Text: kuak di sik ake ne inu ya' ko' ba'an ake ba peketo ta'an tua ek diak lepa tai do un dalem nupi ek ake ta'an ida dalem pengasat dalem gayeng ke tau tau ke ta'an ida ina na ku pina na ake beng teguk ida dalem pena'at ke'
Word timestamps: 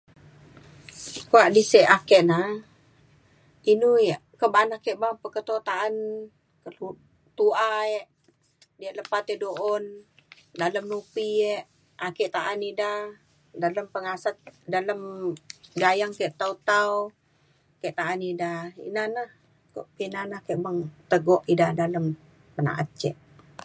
kuak 1.29 1.47
di 1.55 1.61
sik 1.71 1.85
ake 1.97 2.17
ne 2.31 2.41
inu 3.71 3.89
ya' 4.09 4.23
ko' 4.39 4.51
ba'an 4.53 4.75
ake 4.77 4.91
ba 5.01 5.09
peketo 5.23 5.55
ta'an 5.67 5.93
tua 7.37 7.67
ek 7.99 8.05
diak 8.79 8.97
lepa 8.97 9.17
tai 9.27 9.37
do 9.43 9.49
un 9.73 9.83
dalem 10.59 10.85
nupi 10.91 11.25
ek 11.55 11.61
ake 12.07 12.25
ta'an 12.35 12.59
ida 12.71 12.91
dalem 13.61 13.85
pengasat 13.93 14.35
dalem 14.73 15.01
gayeng 15.81 16.13
ke 16.19 16.25
tau 16.39 16.53
tau 16.69 16.91
ke 17.81 17.89
ta'an 17.99 18.19
ida 18.31 18.51
ina 18.87 19.03
na 19.15 19.23
ku 19.73 19.79
pina 19.97 20.21
na 20.29 20.35
ake 20.41 20.53
beng 20.63 20.79
teguk 21.09 21.41
ida 21.53 21.67
dalem 21.79 22.05
pena'at 22.55 22.89
ke' 23.01 23.11